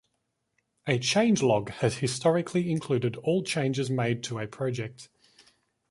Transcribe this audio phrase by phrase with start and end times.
[0.87, 5.09] A changelog has historically included all changes made to a project.